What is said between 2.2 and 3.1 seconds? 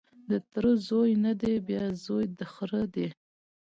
د خره دی